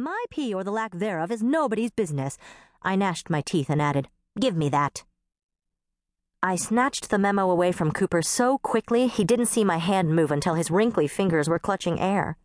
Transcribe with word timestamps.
My 0.00 0.24
pee 0.30 0.54
or 0.54 0.62
the 0.62 0.70
lack 0.70 0.92
thereof 0.94 1.32
is 1.32 1.42
nobody's 1.42 1.90
business. 1.90 2.38
I 2.82 2.94
gnashed 2.94 3.30
my 3.30 3.40
teeth 3.40 3.68
and 3.68 3.82
added, 3.82 4.08
Give 4.38 4.56
me 4.56 4.68
that. 4.68 5.02
I 6.40 6.54
snatched 6.54 7.10
the 7.10 7.18
memo 7.18 7.50
away 7.50 7.72
from 7.72 7.90
Cooper 7.90 8.22
so 8.22 8.58
quickly 8.58 9.08
he 9.08 9.24
didn't 9.24 9.46
see 9.46 9.64
my 9.64 9.78
hand 9.78 10.14
move 10.14 10.30
until 10.30 10.54
his 10.54 10.70
wrinkly 10.70 11.08
fingers 11.08 11.48
were 11.48 11.58
clutching 11.58 11.98
air. 11.98 12.36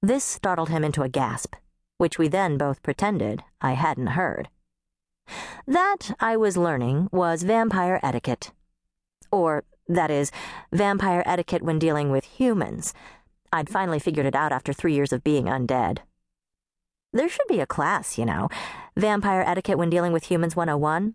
This 0.00 0.22
startled 0.22 0.68
him 0.68 0.84
into 0.84 1.02
a 1.02 1.08
gasp, 1.08 1.56
which 1.98 2.16
we 2.16 2.28
then 2.28 2.56
both 2.56 2.80
pretended 2.80 3.42
I 3.60 3.72
hadn't 3.72 4.14
heard. 4.14 4.48
That, 5.66 6.14
I 6.20 6.36
was 6.36 6.56
learning, 6.56 7.08
was 7.10 7.42
vampire 7.42 7.98
etiquette. 8.04 8.52
Or, 9.32 9.64
that 9.88 10.12
is, 10.12 10.30
vampire 10.70 11.24
etiquette 11.26 11.64
when 11.64 11.80
dealing 11.80 12.12
with 12.12 12.24
humans. 12.24 12.94
I'd 13.52 13.68
finally 13.68 13.98
figured 13.98 14.26
it 14.26 14.36
out 14.36 14.52
after 14.52 14.72
three 14.72 14.94
years 14.94 15.12
of 15.12 15.24
being 15.24 15.46
undead. 15.46 16.02
There 17.16 17.30
should 17.30 17.48
be 17.48 17.60
a 17.60 17.66
class, 17.66 18.18
you 18.18 18.26
know. 18.26 18.50
Vampire 18.94 19.42
Etiquette 19.46 19.78
when 19.78 19.88
Dealing 19.88 20.12
with 20.12 20.24
Humans 20.24 20.54
101. 20.54 21.14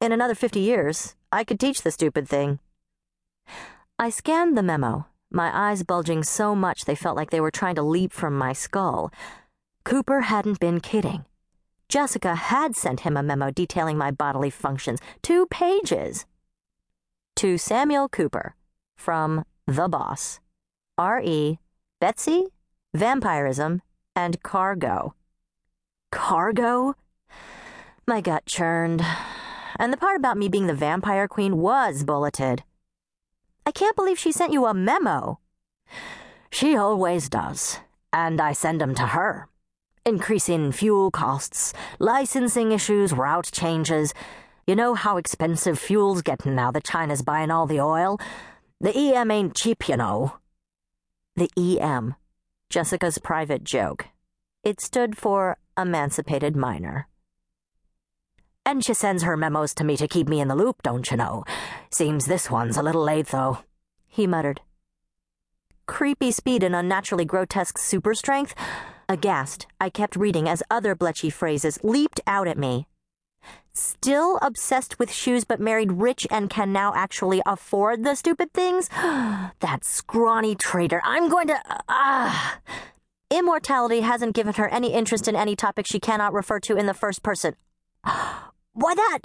In 0.00 0.10
another 0.10 0.34
50 0.34 0.58
years, 0.58 1.16
I 1.30 1.44
could 1.44 1.60
teach 1.60 1.82
the 1.82 1.90
stupid 1.90 2.26
thing. 2.26 2.60
I 3.98 4.08
scanned 4.08 4.56
the 4.56 4.62
memo, 4.62 5.06
my 5.30 5.50
eyes 5.52 5.82
bulging 5.82 6.24
so 6.24 6.54
much 6.54 6.86
they 6.86 6.94
felt 6.94 7.14
like 7.14 7.28
they 7.28 7.42
were 7.42 7.50
trying 7.50 7.74
to 7.74 7.82
leap 7.82 8.10
from 8.10 8.38
my 8.38 8.54
skull. 8.54 9.12
Cooper 9.84 10.22
hadn't 10.22 10.60
been 10.60 10.80
kidding. 10.80 11.26
Jessica 11.90 12.36
had 12.36 12.74
sent 12.74 13.00
him 13.00 13.14
a 13.14 13.22
memo 13.22 13.50
detailing 13.50 13.98
my 13.98 14.10
bodily 14.10 14.48
functions, 14.48 14.98
two 15.20 15.44
pages. 15.50 16.24
To 17.36 17.58
Samuel 17.58 18.08
Cooper, 18.08 18.54
from 18.96 19.44
The 19.66 19.88
Boss, 19.88 20.40
R.E., 20.96 21.58
Betsy, 22.00 22.46
Vampirism, 22.94 23.82
and 24.16 24.42
Cargo 24.42 25.14
cargo? 26.14 26.94
My 28.06 28.20
gut 28.20 28.46
churned. 28.46 29.04
And 29.78 29.92
the 29.92 29.96
part 29.96 30.16
about 30.16 30.38
me 30.38 30.48
being 30.48 30.68
the 30.68 30.74
vampire 30.74 31.26
queen 31.26 31.58
was 31.58 32.04
bulleted. 32.04 32.62
I 33.66 33.72
can't 33.72 33.96
believe 33.96 34.18
she 34.18 34.30
sent 34.30 34.52
you 34.52 34.64
a 34.66 34.72
memo. 34.72 35.40
She 36.50 36.76
always 36.76 37.28
does, 37.28 37.80
and 38.12 38.40
I 38.40 38.52
send 38.52 38.80
'em 38.80 38.94
to 38.94 39.08
her. 39.08 39.48
Increasing 40.06 40.70
fuel 40.70 41.10
costs, 41.10 41.72
licensing 41.98 42.70
issues, 42.70 43.12
route 43.12 43.50
changes. 43.52 44.14
You 44.66 44.76
know 44.76 44.94
how 44.94 45.16
expensive 45.16 45.78
fuel's 45.78 46.22
getting 46.22 46.54
now 46.54 46.70
that 46.70 46.84
China's 46.84 47.22
buying 47.22 47.50
all 47.50 47.66
the 47.66 47.80
oil? 47.80 48.20
The 48.80 48.96
EM 48.96 49.30
ain't 49.30 49.56
cheap, 49.56 49.88
you 49.88 49.96
know. 49.96 50.34
The 51.34 51.50
EM. 51.56 52.14
Jessica's 52.70 53.18
private 53.18 53.64
joke. 53.64 54.06
It 54.62 54.80
stood 54.80 55.16
for 55.18 55.58
Emancipated 55.76 56.56
Minor. 56.56 57.08
And 58.66 58.84
she 58.84 58.94
sends 58.94 59.22
her 59.22 59.36
memos 59.36 59.74
to 59.74 59.84
me 59.84 59.96
to 59.96 60.08
keep 60.08 60.28
me 60.28 60.40
in 60.40 60.48
the 60.48 60.54
loop, 60.54 60.82
don't 60.82 61.10
you 61.10 61.16
know? 61.16 61.44
Seems 61.90 62.26
this 62.26 62.50
one's 62.50 62.76
a 62.76 62.82
little 62.82 63.02
late, 63.02 63.26
though, 63.26 63.58
he 64.06 64.26
muttered. 64.26 64.60
Creepy 65.86 66.30
speed 66.30 66.62
and 66.62 66.74
unnaturally 66.74 67.26
grotesque 67.26 67.76
super 67.76 68.14
strength? 68.14 68.54
Aghast, 69.08 69.66
I 69.80 69.90
kept 69.90 70.16
reading 70.16 70.48
as 70.48 70.62
other 70.70 70.96
bletchy 70.96 71.30
phrases 71.30 71.78
leaped 71.82 72.20
out 72.26 72.48
at 72.48 72.56
me. 72.56 72.86
Still 73.74 74.38
obsessed 74.40 74.98
with 74.98 75.12
shoes 75.12 75.44
but 75.44 75.60
married 75.60 75.92
rich 75.92 76.26
and 76.30 76.48
can 76.48 76.72
now 76.72 76.94
actually 76.94 77.42
afford 77.44 78.02
the 78.02 78.14
stupid 78.14 78.52
things? 78.54 78.88
that 78.98 79.80
scrawny 79.82 80.54
traitor. 80.54 81.02
I'm 81.04 81.28
going 81.28 81.48
to. 81.48 81.60
Ah. 81.88 82.56
Uh, 82.56 82.70
Immortality 83.34 84.02
hasn't 84.02 84.36
given 84.36 84.54
her 84.54 84.68
any 84.68 84.94
interest 84.94 85.26
in 85.26 85.34
any 85.34 85.56
topic 85.56 85.86
she 85.86 85.98
cannot 85.98 86.32
refer 86.32 86.60
to 86.60 86.76
in 86.76 86.86
the 86.86 86.94
first 86.94 87.24
person. 87.24 87.56
Why 88.04 88.94
that? 88.94 89.20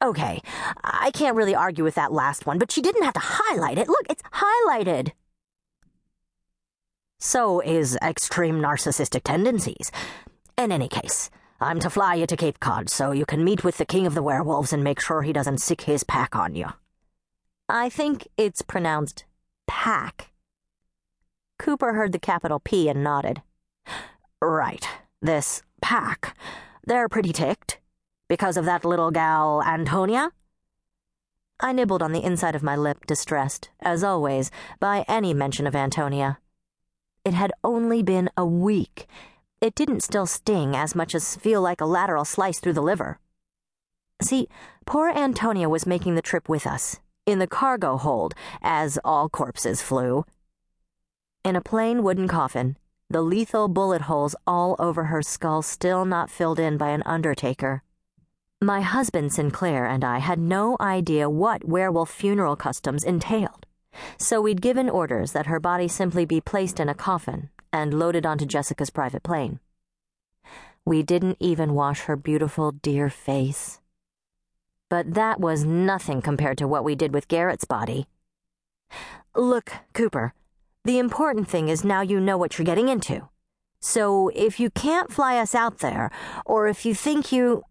Okay, 0.00 0.40
I 0.82 1.10
can't 1.12 1.36
really 1.36 1.54
argue 1.54 1.84
with 1.84 1.96
that 1.96 2.14
last 2.14 2.46
one, 2.46 2.58
but 2.58 2.72
she 2.72 2.80
didn't 2.80 3.02
have 3.02 3.12
to 3.12 3.20
highlight 3.22 3.76
it. 3.76 3.88
Look, 3.88 4.06
it's 4.08 4.22
highlighted. 4.32 5.12
So 7.18 7.60
is 7.60 7.98
extreme 8.02 8.58
narcissistic 8.58 9.22
tendencies. 9.24 9.92
In 10.56 10.72
any 10.72 10.88
case, 10.88 11.28
I'm 11.60 11.78
to 11.80 11.90
fly 11.90 12.14
you 12.14 12.26
to 12.26 12.38
Cape 12.38 12.58
Cod 12.58 12.88
so 12.88 13.10
you 13.12 13.26
can 13.26 13.44
meet 13.44 13.62
with 13.62 13.76
the 13.76 13.84
king 13.84 14.06
of 14.06 14.14
the 14.14 14.22
werewolves 14.22 14.72
and 14.72 14.82
make 14.82 15.00
sure 15.00 15.20
he 15.20 15.34
doesn't 15.34 15.58
sic 15.58 15.82
his 15.82 16.04
pack 16.04 16.34
on 16.34 16.54
you. 16.54 16.68
I 17.68 17.90
think 17.90 18.28
it's 18.38 18.62
pronounced 18.62 19.26
pack. 19.66 20.30
Cooper 21.58 21.94
heard 21.94 22.12
the 22.12 22.18
capital 22.18 22.60
P 22.60 22.88
and 22.88 23.02
nodded. 23.02 23.42
Right, 24.40 24.86
this 25.22 25.62
pack. 25.80 26.36
They're 26.86 27.08
pretty 27.08 27.32
ticked. 27.32 27.80
Because 28.28 28.56
of 28.56 28.64
that 28.64 28.84
little 28.84 29.10
gal, 29.10 29.62
Antonia? 29.62 30.32
I 31.58 31.72
nibbled 31.72 32.02
on 32.02 32.12
the 32.12 32.22
inside 32.24 32.54
of 32.54 32.62
my 32.62 32.76
lip, 32.76 33.06
distressed, 33.06 33.70
as 33.80 34.04
always, 34.04 34.50
by 34.78 35.04
any 35.08 35.32
mention 35.32 35.66
of 35.66 35.74
Antonia. 35.74 36.38
It 37.24 37.34
had 37.34 37.52
only 37.64 38.02
been 38.02 38.28
a 38.36 38.44
week. 38.44 39.06
It 39.60 39.74
didn't 39.74 40.02
still 40.02 40.26
sting 40.26 40.76
as 40.76 40.94
much 40.94 41.14
as 41.14 41.36
feel 41.36 41.62
like 41.62 41.80
a 41.80 41.86
lateral 41.86 42.26
slice 42.26 42.60
through 42.60 42.74
the 42.74 42.82
liver. 42.82 43.18
See, 44.20 44.48
poor 44.84 45.08
Antonia 45.08 45.68
was 45.68 45.86
making 45.86 46.14
the 46.14 46.22
trip 46.22 46.48
with 46.48 46.66
us, 46.66 47.00
in 47.24 47.38
the 47.38 47.46
cargo 47.46 47.96
hold, 47.96 48.34
as 48.62 48.98
all 49.04 49.28
corpses 49.28 49.80
flew. 49.80 50.24
In 51.46 51.54
a 51.54 51.60
plain 51.60 52.02
wooden 52.02 52.26
coffin, 52.26 52.76
the 53.08 53.22
lethal 53.22 53.68
bullet 53.68 54.02
holes 54.10 54.34
all 54.48 54.74
over 54.80 55.04
her 55.04 55.22
skull 55.22 55.62
still 55.62 56.04
not 56.04 56.28
filled 56.28 56.58
in 56.58 56.76
by 56.76 56.88
an 56.88 57.04
undertaker. 57.06 57.84
My 58.60 58.80
husband 58.80 59.32
Sinclair 59.32 59.86
and 59.86 60.02
I 60.02 60.18
had 60.18 60.40
no 60.40 60.76
idea 60.80 61.30
what 61.30 61.64
werewolf 61.64 62.10
funeral 62.10 62.56
customs 62.56 63.04
entailed, 63.04 63.64
so 64.18 64.40
we'd 64.40 64.60
given 64.60 64.90
orders 64.90 65.30
that 65.34 65.46
her 65.46 65.60
body 65.60 65.86
simply 65.86 66.24
be 66.24 66.40
placed 66.40 66.80
in 66.80 66.88
a 66.88 66.96
coffin 66.96 67.48
and 67.72 67.94
loaded 67.94 68.26
onto 68.26 68.44
Jessica's 68.44 68.90
private 68.90 69.22
plane. 69.22 69.60
We 70.84 71.04
didn't 71.04 71.36
even 71.38 71.74
wash 71.74 72.00
her 72.06 72.16
beautiful, 72.16 72.72
dear 72.72 73.08
face. 73.08 73.78
But 74.88 75.14
that 75.14 75.38
was 75.38 75.64
nothing 75.64 76.22
compared 76.22 76.58
to 76.58 76.66
what 76.66 76.82
we 76.82 76.96
did 76.96 77.14
with 77.14 77.28
Garrett's 77.28 77.64
body. 77.64 78.08
Look, 79.36 79.70
Cooper, 79.92 80.34
the 80.86 80.98
important 80.98 81.48
thing 81.48 81.68
is 81.68 81.84
now 81.84 82.00
you 82.00 82.20
know 82.20 82.38
what 82.38 82.56
you're 82.56 82.64
getting 82.64 82.88
into. 82.88 83.28
So 83.80 84.30
if 84.34 84.60
you 84.60 84.70
can't 84.70 85.12
fly 85.12 85.36
us 85.38 85.54
out 85.54 85.78
there, 85.78 86.10
or 86.44 86.68
if 86.68 86.86
you 86.86 86.94
think 86.94 87.32
you. 87.32 87.64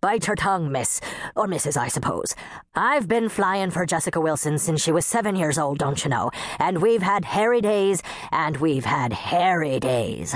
Bite 0.00 0.26
your 0.26 0.34
tongue, 0.34 0.72
miss. 0.72 1.00
Or 1.36 1.46
Mrs., 1.46 1.76
I 1.76 1.86
suppose. 1.86 2.34
I've 2.74 3.06
been 3.06 3.28
flying 3.28 3.70
for 3.70 3.86
Jessica 3.86 4.20
Watson 4.20 4.58
since 4.58 4.82
she 4.82 4.90
was 4.90 5.06
seven 5.06 5.36
years 5.36 5.58
old, 5.58 5.78
don't 5.78 6.02
you 6.02 6.10
know? 6.10 6.32
And 6.58 6.82
we've 6.82 7.02
had 7.02 7.24
hairy 7.24 7.60
days, 7.60 8.02
and 8.32 8.56
we've 8.56 8.84
had 8.84 9.12
hairy 9.12 9.78
days. 9.78 10.34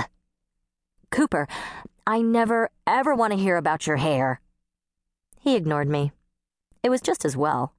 Cooper, 1.11 1.49
I 2.05 2.21
never, 2.21 2.69
ever 2.85 3.13
want 3.13 3.33
to 3.33 3.39
hear 3.39 3.57
about 3.57 3.85
your 3.85 3.97
hair. 3.97 4.39
He 5.41 5.57
ignored 5.57 5.89
me. 5.89 6.13
It 6.81 6.89
was 6.89 7.01
just 7.01 7.25
as 7.25 7.35
well. 7.35 7.73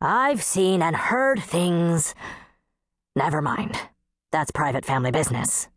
I've 0.00 0.42
seen 0.42 0.82
and 0.82 0.96
heard 0.96 1.40
things. 1.40 2.16
Never 3.14 3.42
mind. 3.42 3.78
That's 4.30 4.50
private 4.50 4.84
family 4.84 5.10
business. 5.10 5.68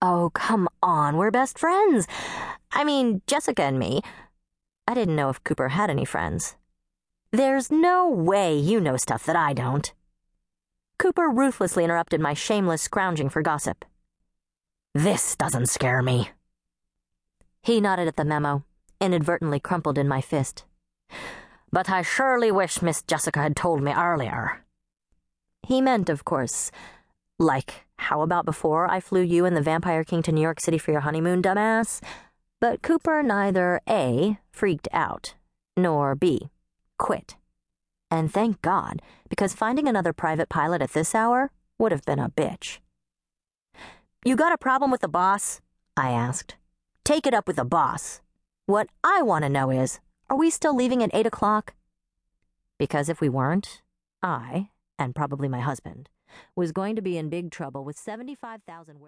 Oh, 0.00 0.30
come 0.34 0.68
on, 0.82 1.16
we're 1.16 1.30
best 1.30 1.58
friends. 1.58 2.08
I 2.72 2.82
mean, 2.82 3.22
Jessica 3.28 3.62
and 3.62 3.78
me. 3.78 4.02
I 4.88 4.94
didn't 4.94 5.14
know 5.14 5.28
if 5.28 5.44
Cooper 5.44 5.68
had 5.68 5.90
any 5.90 6.04
friends. 6.04 6.56
There's 7.30 7.70
no 7.70 8.08
way 8.08 8.56
you 8.58 8.80
know 8.80 8.96
stuff 8.96 9.24
that 9.26 9.36
I 9.36 9.52
don't. 9.52 9.92
Cooper 10.98 11.28
ruthlessly 11.28 11.84
interrupted 11.84 12.20
my 12.20 12.34
shameless 12.34 12.82
scrounging 12.82 13.28
for 13.28 13.42
gossip. 13.42 13.84
This 14.94 15.36
doesn't 15.36 15.68
scare 15.68 16.02
me. 16.02 16.30
He 17.62 17.80
nodded 17.80 18.08
at 18.08 18.16
the 18.16 18.24
memo, 18.24 18.64
inadvertently 19.00 19.60
crumpled 19.60 19.98
in 19.98 20.08
my 20.08 20.20
fist. 20.20 20.64
But 21.70 21.88
I 21.88 22.02
surely 22.02 22.50
wish 22.50 22.82
Miss 22.82 23.02
Jessica 23.02 23.40
had 23.40 23.54
told 23.54 23.82
me 23.82 23.92
earlier. 23.92 24.64
He 25.66 25.80
meant, 25.80 26.08
of 26.08 26.24
course, 26.24 26.70
like, 27.38 27.86
how 27.96 28.22
about 28.22 28.44
before 28.44 28.90
I 28.90 29.00
flew 29.00 29.20
you 29.20 29.44
and 29.44 29.56
the 29.56 29.62
Vampire 29.62 30.04
King 30.04 30.22
to 30.22 30.32
New 30.32 30.40
York 30.40 30.60
City 30.60 30.78
for 30.78 30.90
your 30.90 31.02
honeymoon, 31.02 31.42
dumbass? 31.42 32.02
But 32.60 32.82
Cooper 32.82 33.22
neither 33.22 33.80
A, 33.88 34.38
freaked 34.50 34.88
out, 34.92 35.34
nor 35.76 36.14
B, 36.14 36.50
quit. 36.98 37.36
And 38.10 38.32
thank 38.32 38.60
God, 38.60 39.00
because 39.28 39.54
finding 39.54 39.88
another 39.88 40.12
private 40.12 40.48
pilot 40.48 40.82
at 40.82 40.92
this 40.92 41.14
hour 41.14 41.50
would 41.78 41.92
have 41.92 42.04
been 42.04 42.18
a 42.18 42.28
bitch. 42.28 42.78
You 44.24 44.36
got 44.36 44.52
a 44.52 44.58
problem 44.58 44.90
with 44.90 45.00
the 45.00 45.08
boss? 45.08 45.60
I 45.96 46.10
asked. 46.10 46.56
Take 47.04 47.26
it 47.26 47.34
up 47.34 47.46
with 47.46 47.56
the 47.56 47.64
boss. 47.64 48.20
What 48.66 48.88
I 49.02 49.22
want 49.22 49.44
to 49.44 49.48
know 49.48 49.70
is, 49.70 50.00
are 50.30 50.36
we 50.36 50.50
still 50.50 50.76
leaving 50.76 51.02
at 51.02 51.10
8 51.12 51.26
o'clock? 51.26 51.74
Because 52.78 53.08
if 53.08 53.20
we 53.20 53.28
weren't, 53.28 53.82
I, 54.22 54.68
and 54.98 55.14
probably 55.14 55.48
my 55.48 55.60
husband, 55.60 56.08
was 56.56 56.72
going 56.72 56.96
to 56.96 57.02
be 57.02 57.16
in 57.16 57.28
big 57.28 57.50
trouble 57.50 57.84
with 57.84 57.98
75,000 57.98 59.00